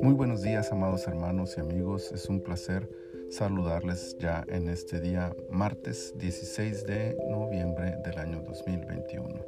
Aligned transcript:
Muy 0.00 0.14
buenos 0.14 0.42
días, 0.42 0.70
amados 0.70 1.08
hermanos 1.08 1.54
y 1.56 1.60
amigos. 1.60 2.12
Es 2.12 2.28
un 2.28 2.40
placer 2.40 2.88
saludarles 3.30 4.16
ya 4.18 4.44
en 4.48 4.68
este 4.68 5.00
día, 5.00 5.34
martes 5.50 6.12
16 6.16 6.86
de 6.86 7.16
noviembre 7.28 7.96
del 8.04 8.18
año 8.18 8.42
2021. 8.42 9.44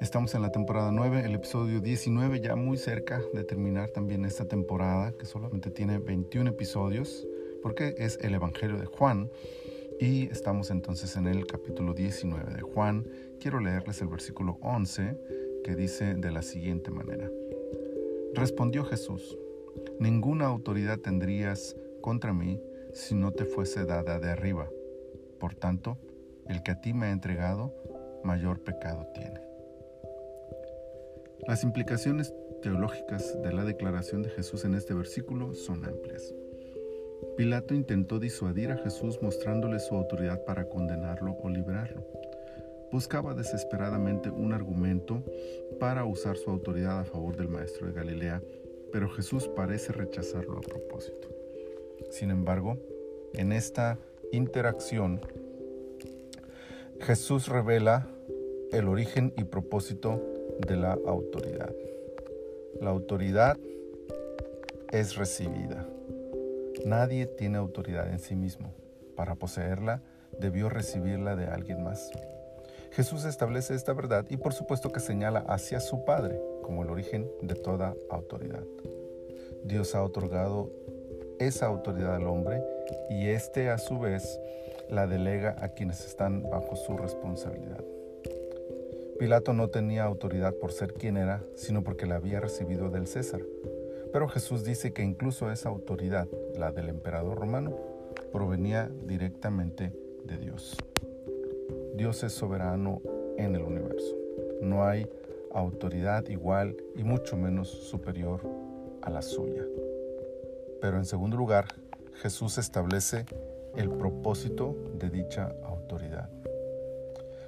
Estamos 0.00 0.34
en 0.34 0.42
la 0.42 0.50
temporada 0.50 0.90
9, 0.90 1.24
el 1.26 1.34
episodio 1.34 1.80
19, 1.80 2.40
ya 2.40 2.56
muy 2.56 2.78
cerca 2.78 3.20
de 3.34 3.44
terminar 3.44 3.90
también 3.90 4.24
esta 4.24 4.46
temporada, 4.46 5.12
que 5.12 5.26
solamente 5.26 5.70
tiene 5.70 5.98
21 5.98 6.50
episodios, 6.50 7.26
porque 7.62 7.94
es 7.98 8.18
el 8.22 8.34
Evangelio 8.34 8.78
de 8.78 8.86
Juan. 8.86 9.30
Y 10.06 10.28
estamos 10.30 10.70
entonces 10.70 11.16
en 11.16 11.26
el 11.26 11.46
capítulo 11.46 11.94
19 11.94 12.52
de 12.52 12.60
Juan. 12.60 13.08
Quiero 13.40 13.58
leerles 13.58 14.02
el 14.02 14.08
versículo 14.08 14.58
11, 14.60 15.16
que 15.64 15.74
dice 15.74 16.14
de 16.14 16.30
la 16.30 16.42
siguiente 16.42 16.90
manera. 16.90 17.30
Respondió 18.34 18.84
Jesús, 18.84 19.38
ninguna 19.98 20.44
autoridad 20.44 20.98
tendrías 20.98 21.74
contra 22.02 22.34
mí 22.34 22.60
si 22.92 23.14
no 23.14 23.32
te 23.32 23.46
fuese 23.46 23.86
dada 23.86 24.18
de 24.18 24.30
arriba. 24.30 24.68
Por 25.40 25.54
tanto, 25.54 25.96
el 26.50 26.62
que 26.62 26.72
a 26.72 26.82
ti 26.82 26.92
me 26.92 27.06
ha 27.06 27.10
entregado, 27.10 27.72
mayor 28.24 28.60
pecado 28.60 29.06
tiene. 29.14 29.40
Las 31.48 31.64
implicaciones 31.64 32.34
teológicas 32.60 33.40
de 33.40 33.54
la 33.54 33.64
declaración 33.64 34.22
de 34.22 34.28
Jesús 34.28 34.66
en 34.66 34.74
este 34.74 34.92
versículo 34.92 35.54
son 35.54 35.86
amplias. 35.86 36.34
Pilato 37.36 37.74
intentó 37.74 38.18
disuadir 38.18 38.70
a 38.70 38.76
Jesús 38.78 39.20
mostrándole 39.22 39.78
su 39.78 39.94
autoridad 39.94 40.44
para 40.44 40.68
condenarlo 40.68 41.36
o 41.42 41.48
liberarlo 41.48 42.04
buscaba 42.94 43.34
desesperadamente 43.34 44.30
un 44.30 44.52
argumento 44.52 45.20
para 45.80 46.04
usar 46.04 46.36
su 46.36 46.48
autoridad 46.48 47.00
a 47.00 47.04
favor 47.04 47.36
del 47.36 47.48
maestro 47.48 47.88
de 47.88 47.92
Galilea, 47.92 48.40
pero 48.92 49.08
Jesús 49.08 49.48
parece 49.48 49.92
rechazarlo 49.92 50.58
a 50.58 50.60
propósito. 50.60 51.28
Sin 52.10 52.30
embargo, 52.30 52.78
en 53.32 53.50
esta 53.50 53.98
interacción, 54.30 55.20
Jesús 57.00 57.48
revela 57.48 58.06
el 58.70 58.86
origen 58.86 59.32
y 59.36 59.42
propósito 59.42 60.22
de 60.64 60.76
la 60.76 60.92
autoridad. 61.04 61.74
La 62.80 62.90
autoridad 62.90 63.58
es 64.92 65.16
recibida. 65.16 65.84
Nadie 66.84 67.26
tiene 67.26 67.58
autoridad 67.58 68.10
en 68.10 68.18
sí 68.18 68.36
mismo. 68.36 68.74
Para 69.16 69.36
poseerla, 69.36 70.02
debió 70.38 70.68
recibirla 70.68 71.34
de 71.36 71.46
alguien 71.46 71.82
más. 71.82 72.10
Jesús 72.92 73.24
establece 73.24 73.74
esta 73.74 73.92
verdad 73.92 74.26
y 74.28 74.36
por 74.36 74.52
supuesto 74.52 74.90
que 74.90 75.00
señala 75.00 75.40
hacia 75.48 75.80
su 75.80 76.04
Padre 76.04 76.40
como 76.62 76.82
el 76.82 76.90
origen 76.90 77.28
de 77.42 77.54
toda 77.54 77.94
autoridad. 78.10 78.62
Dios 79.64 79.94
ha 79.94 80.02
otorgado 80.02 80.70
esa 81.38 81.66
autoridad 81.66 82.16
al 82.16 82.26
hombre 82.26 82.62
y 83.10 83.28
éste 83.28 83.70
a 83.70 83.78
su 83.78 83.98
vez 83.98 84.38
la 84.90 85.06
delega 85.06 85.56
a 85.60 85.70
quienes 85.70 86.04
están 86.04 86.42
bajo 86.42 86.76
su 86.76 86.96
responsabilidad. 86.96 87.82
Pilato 89.18 89.52
no 89.52 89.68
tenía 89.68 90.04
autoridad 90.04 90.54
por 90.54 90.72
ser 90.72 90.92
quien 90.94 91.16
era, 91.16 91.42
sino 91.56 91.82
porque 91.82 92.06
la 92.06 92.16
había 92.16 92.40
recibido 92.40 92.90
del 92.90 93.06
César. 93.06 93.40
Pero 94.14 94.28
Jesús 94.28 94.62
dice 94.62 94.92
que 94.92 95.02
incluso 95.02 95.50
esa 95.50 95.70
autoridad, 95.70 96.28
la 96.56 96.70
del 96.70 96.88
emperador 96.88 97.36
romano, 97.36 97.76
provenía 98.30 98.88
directamente 99.08 99.92
de 100.24 100.38
Dios. 100.38 100.76
Dios 101.96 102.22
es 102.22 102.32
soberano 102.32 103.02
en 103.38 103.56
el 103.56 103.62
universo. 103.62 104.14
No 104.62 104.84
hay 104.84 105.10
autoridad 105.52 106.28
igual 106.28 106.76
y 106.94 107.02
mucho 107.02 107.36
menos 107.36 107.68
superior 107.68 108.40
a 109.02 109.10
la 109.10 109.20
suya. 109.20 109.64
Pero 110.80 110.96
en 110.96 111.06
segundo 111.06 111.36
lugar, 111.36 111.66
Jesús 112.22 112.56
establece 112.56 113.26
el 113.74 113.90
propósito 113.90 114.76
de 114.96 115.10
dicha 115.10 115.56
autoridad. 115.64 116.30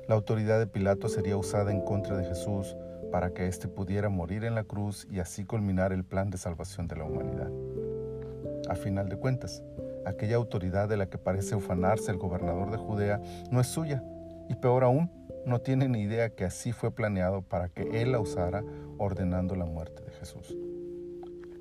La 0.08 0.14
autoridad 0.14 0.60
de 0.60 0.68
Pilato 0.68 1.08
sería 1.08 1.36
usada 1.36 1.72
en 1.72 1.80
contra 1.80 2.16
de 2.16 2.24
Jesús 2.24 2.76
para 3.10 3.34
que 3.34 3.48
éste 3.48 3.66
pudiera 3.66 4.08
morir 4.08 4.44
en 4.44 4.54
la 4.54 4.62
cruz 4.62 5.04
y 5.10 5.18
así 5.18 5.44
culminar 5.44 5.92
el 5.92 6.04
plan 6.04 6.30
de 6.30 6.38
salvación 6.38 6.86
de 6.86 6.94
la 6.94 7.04
humanidad. 7.04 7.50
A 8.68 8.76
final 8.76 9.08
de 9.08 9.16
cuentas, 9.16 9.64
aquella 10.04 10.36
autoridad 10.36 10.88
de 10.88 10.96
la 10.96 11.08
que 11.08 11.18
parece 11.18 11.56
ufanarse 11.56 12.12
el 12.12 12.18
gobernador 12.18 12.70
de 12.70 12.76
Judea 12.76 13.20
no 13.50 13.60
es 13.60 13.66
suya, 13.66 14.04
y 14.48 14.54
peor 14.54 14.84
aún, 14.84 15.10
no 15.44 15.60
tiene 15.60 15.88
ni 15.88 16.02
idea 16.02 16.30
que 16.30 16.44
así 16.44 16.70
fue 16.70 16.92
planeado 16.92 17.42
para 17.42 17.68
que 17.68 18.00
Él 18.00 18.12
la 18.12 18.20
usara 18.20 18.62
ordenando 18.98 19.56
la 19.56 19.64
muerte 19.64 20.04
de 20.04 20.12
Jesús. 20.12 20.56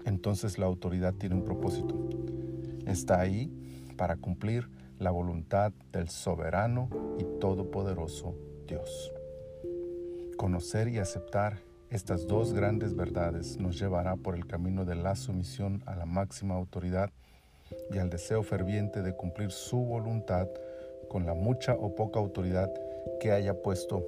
Entonces 0.06 0.60
la 0.60 0.68
autoridad 0.68 1.16
tiene 1.16 1.34
un 1.34 1.46
propósito. 1.46 1.96
Está 2.86 3.20
ahí 3.20 3.52
para 3.98 4.18
cumplir 4.18 4.70
la 5.00 5.12
voluntad 5.12 5.72
del 5.92 6.10
soberano 6.10 6.90
y 7.18 7.24
todopoderoso 7.40 8.36
Dios. 8.68 9.12
Conocer 10.38 10.88
y 10.88 11.00
aceptar 11.00 11.60
estas 11.90 12.28
dos 12.28 12.54
grandes 12.54 12.96
verdades 12.96 13.58
nos 13.58 13.80
llevará 13.80 14.16
por 14.16 14.36
el 14.36 14.48
camino 14.48 14.86
de 14.86 14.96
la 14.96 15.16
sumisión 15.16 15.84
a 15.86 15.96
la 15.96 16.06
máxima 16.06 16.56
autoridad 16.56 17.10
y 17.92 18.00
al 18.00 18.10
deseo 18.10 18.44
ferviente 18.44 19.02
de 19.02 19.16
cumplir 19.16 19.52
su 19.52 19.78
voluntad 19.78 20.48
con 21.10 21.26
la 21.26 21.34
mucha 21.34 21.74
o 21.74 21.96
poca 21.96 22.20
autoridad 22.20 22.72
que 23.20 23.32
haya 23.32 23.62
puesto 23.62 24.06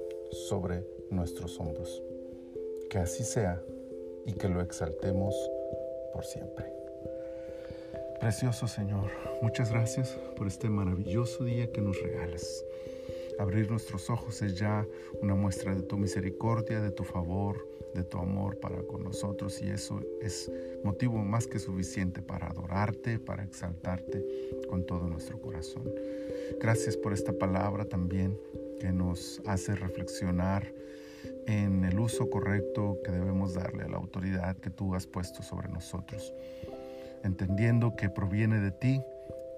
sobre 0.48 0.84
nuestros 1.10 1.58
hombros. 1.60 2.02
Que 2.90 2.98
así 2.98 3.24
sea 3.24 3.60
y 4.26 4.32
que 4.32 4.48
lo 4.48 4.60
exaltemos 4.60 5.34
por 6.12 6.24
siempre. 6.24 6.77
Precioso 8.20 8.66
Señor, 8.66 9.10
muchas 9.42 9.70
gracias 9.70 10.18
por 10.36 10.48
este 10.48 10.68
maravilloso 10.68 11.44
día 11.44 11.70
que 11.70 11.80
nos 11.80 12.00
regalas. 12.02 12.64
Abrir 13.38 13.70
nuestros 13.70 14.10
ojos 14.10 14.42
es 14.42 14.58
ya 14.58 14.84
una 15.22 15.36
muestra 15.36 15.72
de 15.72 15.82
tu 15.82 15.96
misericordia, 15.96 16.80
de 16.80 16.90
tu 16.90 17.04
favor, 17.04 17.64
de 17.94 18.02
tu 18.02 18.18
amor 18.18 18.58
para 18.58 18.82
con 18.82 19.04
nosotros 19.04 19.62
y 19.62 19.70
eso 19.70 20.00
es 20.20 20.50
motivo 20.82 21.18
más 21.18 21.46
que 21.46 21.60
suficiente 21.60 22.20
para 22.20 22.48
adorarte, 22.48 23.20
para 23.20 23.44
exaltarte 23.44 24.24
con 24.68 24.84
todo 24.84 25.08
nuestro 25.08 25.40
corazón. 25.40 25.84
Gracias 26.60 26.96
por 26.96 27.12
esta 27.12 27.32
palabra 27.32 27.84
también 27.84 28.36
que 28.80 28.90
nos 28.90 29.40
hace 29.46 29.76
reflexionar 29.76 30.72
en 31.46 31.84
el 31.84 31.98
uso 31.98 32.28
correcto 32.28 32.98
que 33.04 33.10
debemos 33.10 33.54
darle 33.54 33.84
a 33.84 33.88
la 33.88 33.96
autoridad 33.96 34.56
que 34.56 34.70
tú 34.70 34.94
has 34.94 35.06
puesto 35.06 35.42
sobre 35.42 35.68
nosotros. 35.68 36.34
Entendiendo 37.24 37.96
que 37.96 38.08
proviene 38.08 38.60
de 38.60 38.70
ti, 38.70 39.02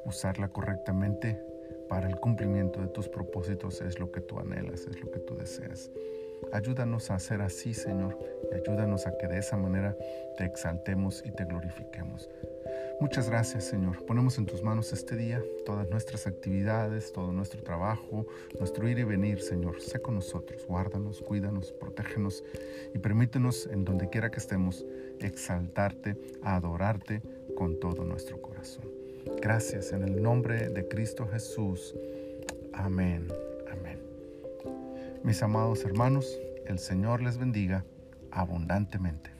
usarla 0.04 0.48
correctamente 0.48 1.41
para 1.88 2.09
el 2.09 2.16
cumplimiento 2.16 2.81
de 2.81 2.88
tus 2.88 3.09
propósitos 3.09 3.81
es 3.81 3.98
lo 3.98 4.10
que 4.12 4.21
tú 4.21 4.38
anhelas, 4.38 4.87
es 4.87 5.00
lo 5.00 5.10
que 5.10 5.19
tú 5.19 5.37
deseas. 5.37 5.91
Ayúdanos 6.53 7.10
a 7.10 7.16
hacer 7.16 7.43
así, 7.43 7.75
Señor, 7.75 8.19
y 8.50 8.54
ayúdanos 8.54 9.06
a 9.06 9.16
que 9.19 9.26
de 9.26 9.38
esa 9.38 9.56
manera 9.56 9.97
te 10.38 10.44
exaltemos 10.44 11.22
y 11.25 11.31
te 11.32 11.44
glorifiquemos. 11.44 12.28
Muchas 13.00 13.31
gracias, 13.31 13.65
Señor. 13.65 14.04
Ponemos 14.04 14.37
en 14.38 14.47
tus 14.47 14.62
manos 14.62 14.92
este 14.92 15.16
día 15.16 15.42
todas 15.65 15.88
nuestras 15.88 16.27
actividades, 16.27 17.12
todo 17.12 17.32
nuestro 17.32 17.62
trabajo, 17.62 18.27
nuestro 18.59 18.88
ir 18.88 18.98
y 18.98 19.04
venir, 19.04 19.41
Señor. 19.41 19.81
Sé 19.81 20.00
con 20.00 20.16
nosotros, 20.16 20.66
guárdanos, 20.66 21.22
cuídanos, 21.22 21.72
protégenos 21.72 22.44
y 22.94 22.98
permítenos 22.98 23.66
en 23.66 23.84
donde 23.84 24.10
quiera 24.10 24.31
que 24.31 24.38
estemos 24.38 24.84
exaltarte, 25.19 26.16
adorarte 26.42 27.22
con 27.60 27.78
todo 27.78 28.04
nuestro 28.04 28.41
corazón. 28.41 28.87
Gracias 29.43 29.93
en 29.93 30.03
el 30.03 30.22
nombre 30.22 30.71
de 30.71 30.88
Cristo 30.88 31.28
Jesús. 31.31 31.94
Amén. 32.72 33.28
Amén. 33.71 34.00
Mis 35.22 35.43
amados 35.43 35.84
hermanos, 35.84 36.41
el 36.65 36.78
Señor 36.78 37.21
les 37.21 37.37
bendiga 37.37 37.84
abundantemente. 38.30 39.30